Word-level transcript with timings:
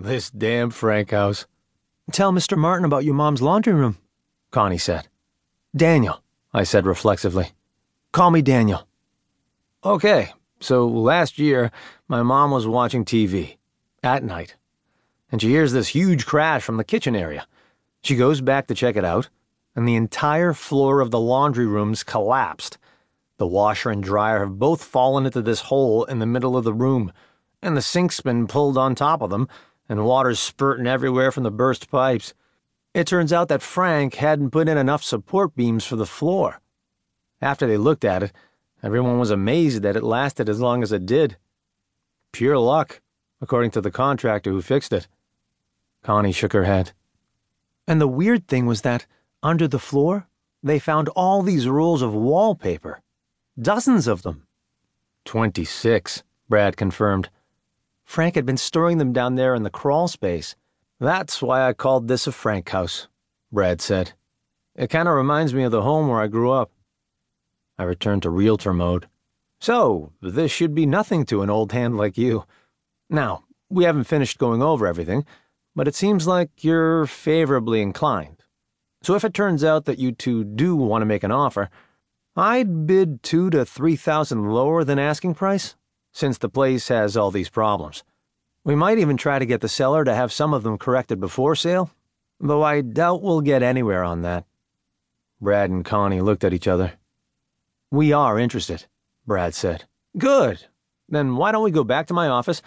This 0.00 0.30
damn 0.30 0.70
Frank 0.70 1.10
house. 1.10 1.44
Tell 2.12 2.30
Mr. 2.30 2.56
Martin 2.56 2.84
about 2.84 3.04
your 3.04 3.14
mom's 3.14 3.42
laundry 3.42 3.72
room, 3.72 3.98
Connie 4.52 4.78
said. 4.78 5.08
Daniel, 5.74 6.22
I 6.54 6.62
said 6.62 6.86
reflexively. 6.86 7.50
Call 8.12 8.30
me 8.30 8.40
Daniel. 8.40 8.86
Okay, 9.84 10.32
so 10.60 10.86
last 10.86 11.36
year, 11.36 11.72
my 12.06 12.22
mom 12.22 12.52
was 12.52 12.64
watching 12.64 13.04
TV 13.04 13.56
at 14.00 14.22
night, 14.22 14.54
and 15.32 15.42
she 15.42 15.48
hears 15.48 15.72
this 15.72 15.88
huge 15.88 16.26
crash 16.26 16.62
from 16.62 16.76
the 16.76 16.84
kitchen 16.84 17.16
area. 17.16 17.48
She 18.00 18.14
goes 18.14 18.40
back 18.40 18.68
to 18.68 18.76
check 18.76 18.94
it 18.94 19.04
out, 19.04 19.28
and 19.74 19.86
the 19.86 19.96
entire 19.96 20.52
floor 20.52 21.00
of 21.00 21.10
the 21.10 21.18
laundry 21.18 21.66
room's 21.66 22.04
collapsed. 22.04 22.78
The 23.38 23.48
washer 23.48 23.90
and 23.90 24.00
dryer 24.00 24.38
have 24.38 24.60
both 24.60 24.84
fallen 24.84 25.26
into 25.26 25.42
this 25.42 25.62
hole 25.62 26.04
in 26.04 26.20
the 26.20 26.24
middle 26.24 26.56
of 26.56 26.62
the 26.62 26.72
room, 26.72 27.12
and 27.60 27.76
the 27.76 27.82
sink's 27.82 28.20
been 28.20 28.46
pulled 28.46 28.78
on 28.78 28.94
top 28.94 29.22
of 29.22 29.30
them, 29.30 29.48
and 29.88 30.04
water's 30.04 30.38
spurting 30.38 30.86
everywhere 30.86 31.32
from 31.32 31.44
the 31.44 31.50
burst 31.50 31.90
pipes. 31.90 32.34
It 32.94 33.06
turns 33.06 33.32
out 33.32 33.48
that 33.48 33.62
Frank 33.62 34.14
hadn't 34.16 34.50
put 34.50 34.68
in 34.68 34.78
enough 34.78 35.02
support 35.02 35.54
beams 35.54 35.84
for 35.84 35.96
the 35.96 36.06
floor. 36.06 36.60
After 37.40 37.66
they 37.66 37.76
looked 37.76 38.04
at 38.04 38.22
it, 38.22 38.32
everyone 38.82 39.18
was 39.18 39.30
amazed 39.30 39.82
that 39.82 39.96
it 39.96 40.02
lasted 40.02 40.48
as 40.48 40.60
long 40.60 40.82
as 40.82 40.92
it 40.92 41.06
did. 41.06 41.36
Pure 42.32 42.58
luck, 42.58 43.00
according 43.40 43.70
to 43.72 43.80
the 43.80 43.90
contractor 43.90 44.50
who 44.50 44.62
fixed 44.62 44.92
it. 44.92 45.08
Connie 46.02 46.32
shook 46.32 46.52
her 46.52 46.64
head. 46.64 46.92
And 47.86 48.00
the 48.00 48.08
weird 48.08 48.48
thing 48.48 48.66
was 48.66 48.82
that, 48.82 49.06
under 49.42 49.68
the 49.68 49.78
floor, 49.78 50.26
they 50.62 50.78
found 50.78 51.08
all 51.10 51.42
these 51.42 51.68
rolls 51.68 52.02
of 52.02 52.14
wallpaper. 52.14 53.00
Dozens 53.60 54.06
of 54.06 54.22
them. 54.22 54.46
Twenty 55.24 55.64
six, 55.64 56.22
Brad 56.48 56.76
confirmed. 56.76 57.28
Frank 58.08 58.36
had 58.36 58.46
been 58.46 58.56
storing 58.56 58.96
them 58.96 59.12
down 59.12 59.34
there 59.34 59.54
in 59.54 59.64
the 59.64 59.70
crawl 59.70 60.08
space. 60.08 60.56
That's 60.98 61.42
why 61.42 61.68
I 61.68 61.74
called 61.74 62.08
this 62.08 62.26
a 62.26 62.32
Frank 62.32 62.70
house, 62.70 63.06
Brad 63.52 63.82
said. 63.82 64.12
It 64.74 64.88
kind 64.88 65.06
of 65.06 65.14
reminds 65.14 65.52
me 65.52 65.62
of 65.64 65.72
the 65.72 65.82
home 65.82 66.08
where 66.08 66.18
I 66.18 66.26
grew 66.26 66.50
up. 66.50 66.72
I 67.78 67.82
returned 67.82 68.22
to 68.22 68.30
realtor 68.30 68.72
mode. 68.72 69.08
So, 69.60 70.14
this 70.22 70.50
should 70.50 70.74
be 70.74 70.86
nothing 70.86 71.26
to 71.26 71.42
an 71.42 71.50
old 71.50 71.72
hand 71.72 71.98
like 71.98 72.16
you. 72.16 72.46
Now, 73.10 73.44
we 73.68 73.84
haven't 73.84 74.04
finished 74.04 74.38
going 74.38 74.62
over 74.62 74.86
everything, 74.86 75.26
but 75.76 75.86
it 75.86 75.94
seems 75.94 76.26
like 76.26 76.64
you're 76.64 77.04
favorably 77.04 77.82
inclined. 77.82 78.42
So 79.02 79.16
if 79.16 79.24
it 79.24 79.34
turns 79.34 79.62
out 79.62 79.84
that 79.84 79.98
you 79.98 80.12
two 80.12 80.44
do 80.44 80.74
want 80.74 81.02
to 81.02 81.06
make 81.06 81.24
an 81.24 81.30
offer, 81.30 81.68
I'd 82.34 82.86
bid 82.86 83.22
two 83.22 83.50
to 83.50 83.66
three 83.66 83.96
thousand 83.96 84.50
lower 84.50 84.82
than 84.82 84.98
asking 84.98 85.34
price 85.34 85.76
since 86.12 86.38
the 86.38 86.48
place 86.48 86.88
has 86.88 87.16
all 87.16 87.30
these 87.30 87.48
problems. 87.48 88.02
We 88.64 88.74
might 88.74 88.98
even 88.98 89.16
try 89.16 89.38
to 89.38 89.46
get 89.46 89.60
the 89.60 89.68
seller 89.68 90.04
to 90.04 90.14
have 90.14 90.32
some 90.32 90.52
of 90.52 90.62
them 90.62 90.78
corrected 90.78 91.20
before 91.20 91.54
sale, 91.54 91.90
though 92.40 92.62
I 92.62 92.80
doubt 92.80 93.22
we'll 93.22 93.40
get 93.40 93.62
anywhere 93.62 94.04
on 94.04 94.22
that. 94.22 94.44
Brad 95.40 95.70
and 95.70 95.84
Connie 95.84 96.20
looked 96.20 96.44
at 96.44 96.52
each 96.52 96.68
other. 96.68 96.94
We 97.90 98.12
are 98.12 98.38
interested, 98.38 98.86
Brad 99.26 99.54
said. 99.54 99.84
Good. 100.16 100.66
Then 101.08 101.36
why 101.36 101.52
don't 101.52 101.62
we 101.62 101.70
go 101.70 101.84
back 101.84 102.06
to 102.08 102.14
my 102.14 102.28
office? 102.28 102.60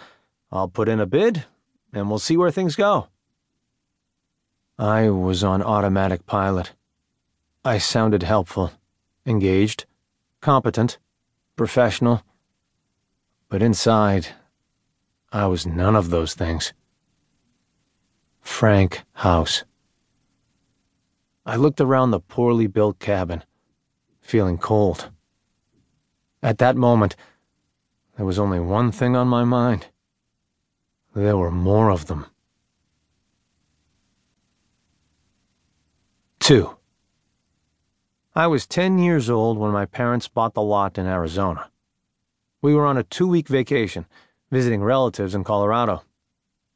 I'll 0.50 0.68
put 0.68 0.88
in 0.88 1.00
a 1.00 1.06
bid, 1.06 1.44
and 1.92 2.08
we'll 2.08 2.18
see 2.18 2.36
where 2.36 2.50
things 2.50 2.74
go. 2.74 3.08
I 4.78 5.10
was 5.10 5.44
on 5.44 5.62
automatic 5.62 6.26
pilot. 6.26 6.72
I 7.64 7.78
sounded 7.78 8.24
helpful, 8.24 8.72
engaged, 9.24 9.84
competent, 10.40 10.98
professional 11.54 12.24
but 13.52 13.60
inside, 13.60 14.28
I 15.30 15.44
was 15.44 15.66
none 15.66 15.94
of 15.94 16.08
those 16.08 16.32
things. 16.32 16.72
Frank 18.40 19.02
House. 19.12 19.64
I 21.44 21.56
looked 21.56 21.78
around 21.78 22.12
the 22.12 22.20
poorly 22.20 22.66
built 22.66 22.98
cabin, 22.98 23.44
feeling 24.22 24.56
cold. 24.56 25.10
At 26.42 26.56
that 26.58 26.76
moment, 26.76 27.14
there 28.16 28.24
was 28.24 28.38
only 28.38 28.58
one 28.58 28.90
thing 28.90 29.14
on 29.16 29.28
my 29.28 29.44
mind. 29.44 29.88
There 31.14 31.36
were 31.36 31.50
more 31.50 31.90
of 31.90 32.06
them. 32.06 32.24
2. 36.40 36.74
I 38.34 38.46
was 38.46 38.66
10 38.66 38.98
years 38.98 39.28
old 39.28 39.58
when 39.58 39.72
my 39.72 39.84
parents 39.84 40.26
bought 40.26 40.54
the 40.54 40.62
lot 40.62 40.96
in 40.96 41.04
Arizona. 41.04 41.68
We 42.62 42.74
were 42.74 42.86
on 42.86 42.96
a 42.96 43.02
two 43.02 43.26
week 43.26 43.48
vacation, 43.48 44.06
visiting 44.52 44.84
relatives 44.84 45.34
in 45.34 45.42
Colorado. 45.42 46.04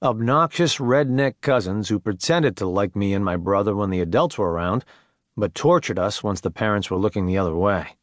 Obnoxious 0.02 0.78
redneck 0.78 1.34
cousins 1.40 1.88
who 1.88 2.00
pretended 2.00 2.56
to 2.56 2.66
like 2.66 2.96
me 2.96 3.14
and 3.14 3.24
my 3.24 3.36
brother 3.36 3.72
when 3.76 3.90
the 3.90 4.00
adults 4.00 4.36
were 4.36 4.50
around, 4.50 4.84
but 5.36 5.54
tortured 5.54 5.96
us 5.96 6.24
once 6.24 6.40
the 6.40 6.50
parents 6.50 6.90
were 6.90 6.96
looking 6.96 7.26
the 7.26 7.38
other 7.38 7.54
way. 7.54 7.96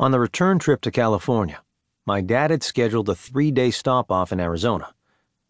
On 0.00 0.12
the 0.12 0.18
return 0.18 0.58
trip 0.58 0.80
to 0.80 0.90
California, 0.90 1.60
my 2.06 2.22
dad 2.22 2.50
had 2.50 2.62
scheduled 2.62 3.10
a 3.10 3.14
three 3.14 3.50
day 3.50 3.70
stop 3.70 4.10
off 4.10 4.32
in 4.32 4.40
Arizona, 4.40 4.94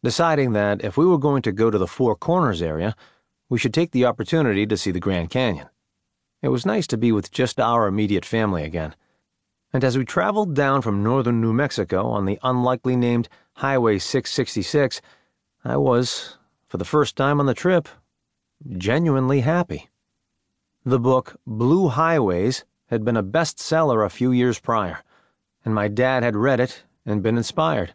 deciding 0.02 0.54
that 0.54 0.82
if 0.82 0.96
we 0.96 1.06
were 1.06 1.18
going 1.18 1.42
to 1.42 1.52
go 1.52 1.70
to 1.70 1.78
the 1.78 1.86
Four 1.86 2.16
Corners 2.16 2.60
area, 2.60 2.96
we 3.48 3.60
should 3.60 3.72
take 3.72 3.92
the 3.92 4.06
opportunity 4.06 4.66
to 4.66 4.76
see 4.76 4.90
the 4.90 4.98
Grand 4.98 5.30
Canyon. 5.30 5.68
It 6.42 6.48
was 6.48 6.66
nice 6.66 6.88
to 6.88 6.96
be 6.96 7.12
with 7.12 7.30
just 7.30 7.60
our 7.60 7.86
immediate 7.86 8.24
family 8.24 8.64
again 8.64 8.96
and 9.72 9.84
as 9.84 9.98
we 9.98 10.04
traveled 10.04 10.54
down 10.54 10.80
from 10.80 11.02
northern 11.02 11.40
New 11.40 11.52
Mexico 11.52 12.06
on 12.06 12.24
the 12.24 12.38
unlikely 12.42 12.96
named 12.96 13.28
Highway 13.54 13.98
666, 13.98 15.00
I 15.64 15.76
was, 15.76 16.38
for 16.66 16.78
the 16.78 16.84
first 16.84 17.16
time 17.16 17.38
on 17.38 17.46
the 17.46 17.54
trip, 17.54 17.88
genuinely 18.76 19.40
happy. 19.40 19.90
The 20.84 20.98
book 20.98 21.38
Blue 21.46 21.88
Highways 21.88 22.64
had 22.86 23.04
been 23.04 23.16
a 23.16 23.22
bestseller 23.22 24.04
a 24.04 24.10
few 24.10 24.32
years 24.32 24.58
prior, 24.58 25.00
and 25.64 25.74
my 25.74 25.88
dad 25.88 26.22
had 26.22 26.34
read 26.34 26.60
it 26.60 26.84
and 27.04 27.22
been 27.22 27.36
inspired. 27.36 27.92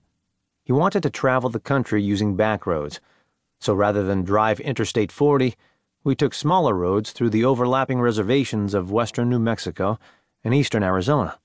He 0.64 0.72
wanted 0.72 1.02
to 1.04 1.10
travel 1.10 1.50
the 1.50 1.60
country 1.60 2.04
using 2.04 2.36
back 2.36 2.68
roads, 2.68 3.02
so 3.60 3.74
rather 3.74 4.04
than 4.04 4.24
drive 4.24 4.60
Interstate 4.60 5.12
40, 5.12 5.56
we 6.04 6.16
took 6.16 6.34
smaller 6.34 6.76
roads 6.76 7.12
through 7.12 7.32
the 7.32 7.46
overlapping 7.46 8.00
reservations 8.00 8.74
of 8.74 8.92
western 8.92 9.30
New 9.30 9.40
Mexico 9.40 9.98
and 10.44 10.54
eastern 10.54 10.84
Arizona. 10.84 11.40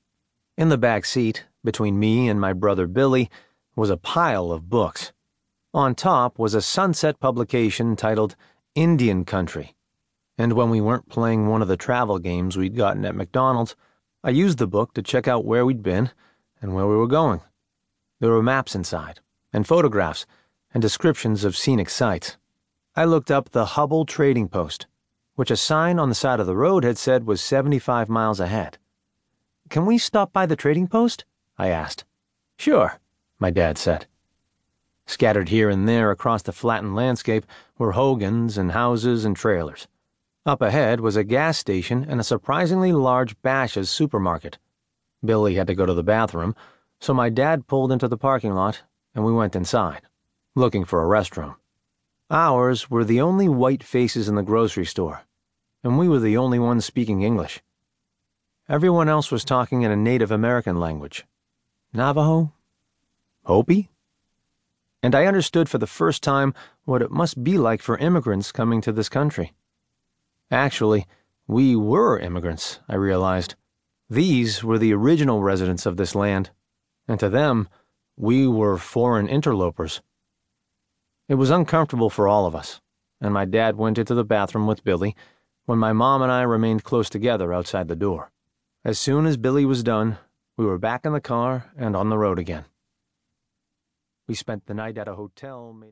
In 0.58 0.70
the 0.70 0.76
back 0.76 1.04
seat, 1.04 1.44
between 1.62 2.00
me 2.00 2.28
and 2.28 2.40
my 2.40 2.52
brother 2.52 2.88
Billy, 2.88 3.30
was 3.76 3.90
a 3.90 3.96
pile 3.96 4.50
of 4.50 4.68
books. 4.68 5.12
On 5.72 5.94
top 5.94 6.36
was 6.36 6.52
a 6.52 6.60
sunset 6.60 7.20
publication 7.20 7.94
titled 7.94 8.34
Indian 8.74 9.24
Country. 9.24 9.76
And 10.36 10.54
when 10.54 10.68
we 10.68 10.80
weren't 10.80 11.08
playing 11.08 11.46
one 11.46 11.62
of 11.62 11.68
the 11.68 11.76
travel 11.76 12.18
games 12.18 12.56
we'd 12.56 12.74
gotten 12.74 13.04
at 13.04 13.14
McDonald's, 13.14 13.76
I 14.24 14.30
used 14.30 14.58
the 14.58 14.66
book 14.66 14.94
to 14.94 15.00
check 15.02 15.28
out 15.28 15.44
where 15.44 15.64
we'd 15.64 15.84
been 15.84 16.10
and 16.60 16.74
where 16.74 16.88
we 16.88 16.96
were 16.96 17.06
going. 17.06 17.40
There 18.18 18.32
were 18.32 18.42
maps 18.42 18.74
inside, 18.74 19.20
and 19.52 19.64
photographs, 19.64 20.26
and 20.74 20.82
descriptions 20.82 21.44
of 21.44 21.56
scenic 21.56 21.88
sights. 21.88 22.36
I 22.96 23.04
looked 23.04 23.30
up 23.30 23.50
the 23.50 23.64
Hubbell 23.64 24.08
Trading 24.08 24.48
Post, 24.48 24.88
which 25.36 25.52
a 25.52 25.56
sign 25.56 26.00
on 26.00 26.08
the 26.08 26.16
side 26.16 26.40
of 26.40 26.48
the 26.48 26.56
road 26.56 26.82
had 26.82 26.98
said 26.98 27.28
was 27.28 27.40
75 27.40 28.08
miles 28.08 28.40
ahead. 28.40 28.78
Can 29.70 29.84
we 29.84 29.98
stop 29.98 30.32
by 30.32 30.46
the 30.46 30.56
trading 30.56 30.86
post? 30.86 31.24
I 31.58 31.68
asked. 31.68 32.04
Sure, 32.56 32.98
my 33.38 33.50
dad 33.50 33.76
said. 33.76 34.06
Scattered 35.06 35.48
here 35.48 35.68
and 35.68 35.88
there 35.88 36.10
across 36.10 36.42
the 36.42 36.52
flattened 36.52 36.94
landscape 36.94 37.44
were 37.76 37.92
hogans 37.92 38.56
and 38.56 38.72
houses 38.72 39.24
and 39.24 39.36
trailers. 39.36 39.86
Up 40.46 40.62
ahead 40.62 41.00
was 41.00 41.16
a 41.16 41.24
gas 41.24 41.58
station 41.58 42.06
and 42.08 42.20
a 42.20 42.24
surprisingly 42.24 42.92
large 42.92 43.40
Bashas' 43.42 43.88
supermarket. 43.88 44.58
Billy 45.24 45.56
had 45.56 45.66
to 45.66 45.74
go 45.74 45.84
to 45.84 45.94
the 45.94 46.02
bathroom, 46.02 46.54
so 47.00 47.12
my 47.12 47.28
dad 47.28 47.66
pulled 47.66 47.92
into 47.92 48.08
the 48.08 48.16
parking 48.16 48.54
lot 48.54 48.82
and 49.14 49.24
we 49.24 49.32
went 49.32 49.56
inside, 49.56 50.02
looking 50.54 50.84
for 50.84 51.02
a 51.02 51.08
restroom. 51.08 51.56
Ours 52.30 52.90
were 52.90 53.04
the 53.04 53.20
only 53.20 53.48
white 53.48 53.82
faces 53.82 54.28
in 54.28 54.34
the 54.34 54.42
grocery 54.42 54.86
store, 54.86 55.22
and 55.82 55.98
we 55.98 56.08
were 56.08 56.20
the 56.20 56.36
only 56.36 56.58
ones 56.58 56.84
speaking 56.84 57.22
English. 57.22 57.62
Everyone 58.70 59.08
else 59.08 59.30
was 59.30 59.46
talking 59.46 59.80
in 59.80 59.90
a 59.90 59.96
Native 59.96 60.30
American 60.30 60.78
language. 60.78 61.24
Navajo? 61.94 62.52
Hopi? 63.44 63.88
And 65.02 65.14
I 65.14 65.24
understood 65.24 65.70
for 65.70 65.78
the 65.78 65.86
first 65.86 66.22
time 66.22 66.52
what 66.84 67.00
it 67.00 67.10
must 67.10 67.42
be 67.42 67.56
like 67.56 67.80
for 67.80 67.96
immigrants 67.96 68.52
coming 68.52 68.82
to 68.82 68.92
this 68.92 69.08
country. 69.08 69.54
Actually, 70.50 71.06
we 71.46 71.76
were 71.76 72.18
immigrants, 72.18 72.80
I 72.90 72.96
realized. 72.96 73.54
These 74.10 74.62
were 74.62 74.78
the 74.78 74.92
original 74.92 75.42
residents 75.42 75.86
of 75.86 75.96
this 75.96 76.14
land, 76.14 76.50
and 77.06 77.18
to 77.20 77.30
them, 77.30 77.70
we 78.18 78.46
were 78.46 78.76
foreign 78.76 79.28
interlopers. 79.28 80.02
It 81.26 81.36
was 81.36 81.48
uncomfortable 81.48 82.10
for 82.10 82.28
all 82.28 82.44
of 82.44 82.54
us, 82.54 82.82
and 83.18 83.32
my 83.32 83.46
dad 83.46 83.76
went 83.76 83.96
into 83.96 84.14
the 84.14 84.24
bathroom 84.24 84.66
with 84.66 84.84
Billy 84.84 85.16
when 85.64 85.78
my 85.78 85.94
mom 85.94 86.20
and 86.20 86.30
I 86.30 86.42
remained 86.42 86.84
close 86.84 87.08
together 87.08 87.54
outside 87.54 87.88
the 87.88 87.96
door. 87.96 88.30
As 88.88 88.98
soon 88.98 89.26
as 89.26 89.36
Billy 89.36 89.66
was 89.66 89.82
done, 89.82 90.16
we 90.56 90.64
were 90.64 90.78
back 90.78 91.04
in 91.04 91.12
the 91.12 91.20
car 91.20 91.70
and 91.76 91.94
on 91.94 92.08
the 92.08 92.16
road 92.16 92.38
again. 92.38 92.64
We 94.26 94.34
spent 94.34 94.64
the 94.64 94.72
night 94.72 94.96
at 94.96 95.06
a 95.06 95.14
hotel 95.14 95.74
made 95.74 95.86